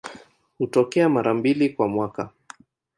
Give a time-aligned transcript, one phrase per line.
[0.57, 2.29] Hutokea mara mbili kwa mwaka.